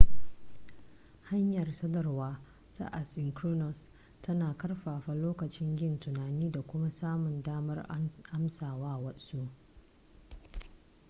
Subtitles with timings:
[1.29, 2.37] hanyar sadarwar
[2.77, 3.89] ta asynchronous
[4.21, 7.85] tana ƙarfafa lokacin yin tunani da kuma samun damar
[8.31, 9.47] amsa wa wasu